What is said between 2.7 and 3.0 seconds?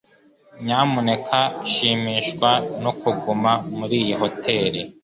no